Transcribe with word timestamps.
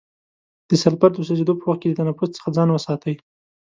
د 0.69 0.71
سلفر 0.83 1.11
د 1.13 1.17
سوځیدو 1.27 1.53
په 1.59 1.65
وخت 1.69 1.79
کې 1.81 1.87
د 1.89 1.93
تنفس 1.99 2.29
څخه 2.35 2.49
ځان 2.57 2.69
وساتئ. 2.71 3.15